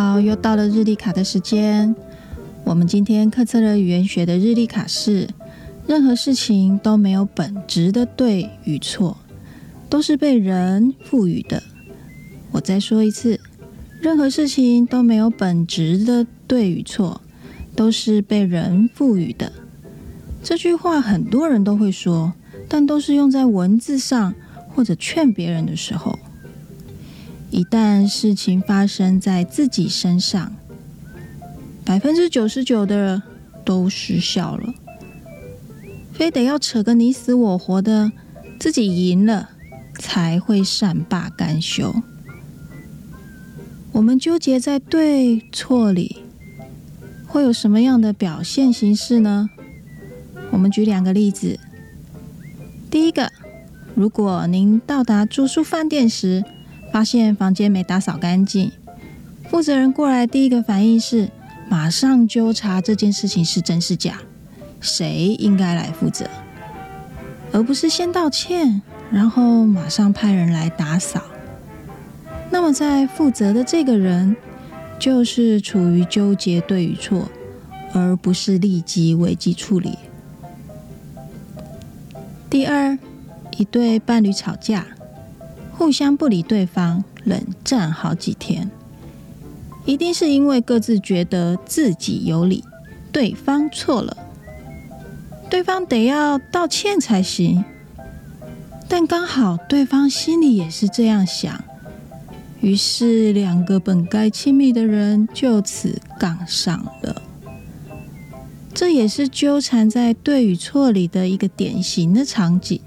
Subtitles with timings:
[0.00, 1.92] 好又到了日历卡的时间。
[2.62, 5.26] 我们今天课测了语言学的日历卡是：
[5.88, 9.16] 任何事情都没有本质的对与错，
[9.90, 11.64] 都是被人赋予的。
[12.52, 13.40] 我再说一次，
[14.00, 17.20] 任何事情都没有本质的对与错，
[17.74, 19.50] 都是被人赋予的。
[20.44, 22.32] 这句话很多人都会说，
[22.68, 24.32] 但都是用在文字上
[24.72, 26.16] 或者劝别人的时候。
[27.50, 30.52] 一旦事情发生在自己身上，
[31.84, 33.22] 百分之九十九的人
[33.64, 34.74] 都失效了。
[36.12, 38.12] 非得要扯个你死我活的，
[38.58, 39.50] 自己赢了
[39.98, 42.02] 才会善罢甘休。
[43.92, 46.18] 我们纠结在对错里，
[47.26, 49.48] 会有什么样的表现形式呢？
[50.50, 51.58] 我们举两个例子。
[52.90, 53.30] 第一个，
[53.94, 56.44] 如果您到达住宿饭店时，
[56.92, 58.72] 发现房间没打扫干净，
[59.48, 61.30] 负责人过来第一个反应是
[61.68, 64.20] 马上纠查这件事情是真是假，
[64.80, 66.26] 谁应该来负责，
[67.52, 71.22] 而不是先道歉，然后马上派人来打扫。
[72.50, 74.34] 那么在负责的这个人
[74.98, 77.28] 就是处于纠结对与错，
[77.92, 79.98] 而不是立即危机处理。
[82.48, 82.98] 第二，
[83.58, 84.86] 一对伴侣吵架。
[85.78, 88.68] 互相不理对方，冷战好几天，
[89.86, 92.64] 一定是因为各自觉得自己有理，
[93.12, 94.16] 对方错了，
[95.48, 97.64] 对方得要道歉才行。
[98.88, 101.62] 但刚好对方心里也是这样想，
[102.60, 107.22] 于是两个本该亲密的人就此杠上了。
[108.74, 112.80] 这也是纠缠在对与错里的一个典型的场景。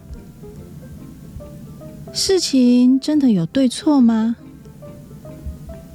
[2.14, 4.36] 事情真的有对错吗？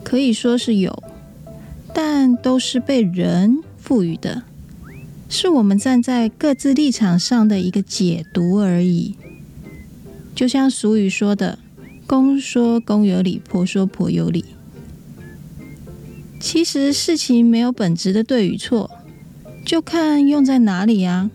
[0.02, 1.02] 可以说是有，
[1.92, 4.44] 但都是被人赋予的，
[5.28, 9.16] 是我们站在各自立场上的一个解读而已。
[10.34, 11.58] 就像俗语说的
[12.06, 14.44] ：“公说公有理，婆说婆有理。”
[16.40, 18.90] 其实事情没有本质的对与错，
[19.64, 21.30] 就看用在哪里呀。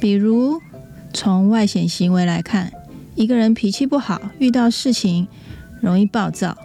[0.00, 0.60] 比如
[1.12, 2.72] 从外显行为来看。
[3.14, 5.28] 一个人脾气不好，遇到事情
[5.80, 6.58] 容易暴躁，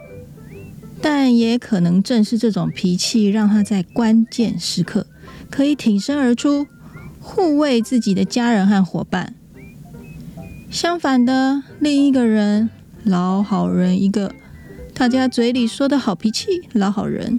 [1.00, 5.06] 但也可能正是这种脾气，让他在关键时刻
[5.48, 6.66] 可以挺身而出，
[7.20, 9.34] 护卫自己的家人和伙伴。
[10.70, 12.68] 相反的，另一个人
[13.04, 14.34] 老好人一个，
[14.92, 17.38] 大家嘴里说的好脾气老好人，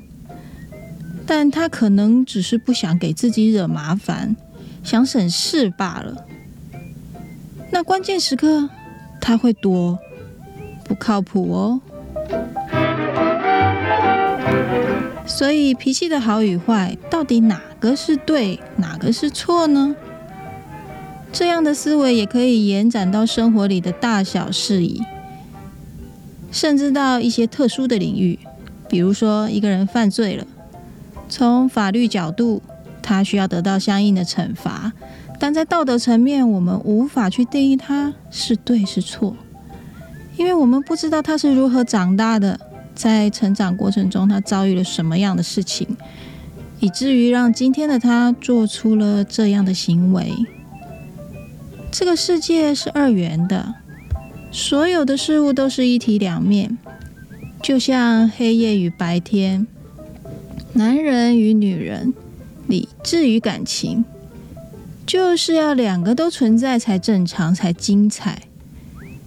[1.25, 4.35] 但他可能只是不想给自己惹麻烦，
[4.83, 6.25] 想省事罢了。
[7.71, 8.69] 那关键时刻。
[9.21, 9.97] 他会多
[10.83, 11.79] 不靠谱哦，
[15.25, 19.95] 所以脾气的好与坏，到底哪个是对，哪个是错呢？
[21.31, 25.01] 这样的思维也可以延展到生活里的大小事宜，
[26.51, 28.37] 甚至到一些特殊的领域，
[28.89, 30.45] 比如说一个人犯罪了，
[31.29, 32.61] 从法律角度，
[33.01, 34.91] 他需要得到相应的惩罚。
[35.41, 39.35] 但在道德层面，我们无法去定义他是对是错，
[40.37, 42.59] 因为我们不知道他是如何长大的，
[42.93, 45.97] 在成长过程中他遭遇了什么样的事情，
[46.79, 50.31] 以至于让今天的他做出了这样的行为。
[51.91, 53.73] 这个世界是二元的，
[54.51, 56.77] 所有的事物都是一体两面，
[57.63, 59.65] 就像黑夜与白天，
[60.73, 62.13] 男人与女人，
[62.67, 64.05] 理智与感情。
[65.11, 68.43] 就是要两个都存在才正常，才精彩。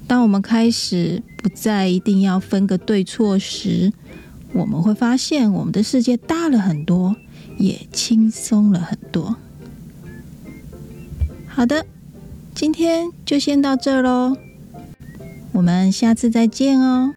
[0.06, 3.92] 当我们开始不再一定要分个对错时，
[4.54, 7.14] 我们会发现我们的世界大了很多，
[7.58, 9.36] 也轻松了很多。
[11.46, 11.84] 好的，
[12.54, 14.38] 今天就先到这喽，
[15.52, 17.14] 我们下次再见哦。